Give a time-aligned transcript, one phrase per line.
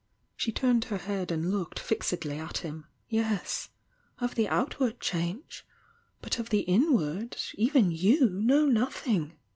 [0.35, 2.87] She turned her head and looked fixedly at him.
[3.07, 3.69] "Yes.
[4.17, 5.63] Of the outward change.
[6.23, 9.37] But of Uie in ward, even you know nothing!"